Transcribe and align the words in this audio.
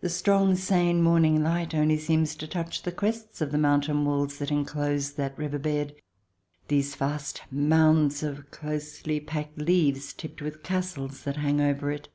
The 0.00 0.08
strong, 0.08 0.56
sane, 0.56 1.02
morning 1.02 1.42
light 1.42 1.74
only 1.74 1.98
seems 1.98 2.34
to 2.36 2.46
touch 2.46 2.82
the 2.82 2.90
crests 2.90 3.42
of 3.42 3.52
the 3.52 3.58
mountain 3.58 4.06
walls 4.06 4.38
that 4.38 4.50
enclose 4.50 5.12
that 5.16 5.36
river 5.36 5.58
bed, 5.58 5.96
these 6.68 6.94
vast 6.94 7.42
mounds 7.50 8.22
of 8.22 8.50
closely 8.50 9.20
packed 9.20 9.58
leaves, 9.58 10.14
tipped 10.14 10.40
with 10.40 10.62
castles, 10.62 11.24
that 11.24 11.36
hang 11.36 11.60
over 11.60 11.90
it. 11.92 12.08